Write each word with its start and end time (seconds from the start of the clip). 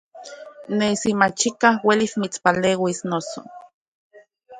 Nesi 0.77 1.11
machikaj 1.23 1.71
uelis 1.91 2.15
mitspaleuis, 2.23 3.03
noso. 3.13 3.45